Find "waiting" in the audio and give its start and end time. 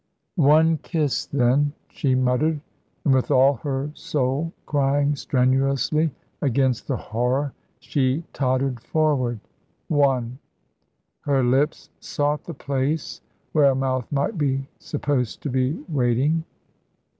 15.87-16.45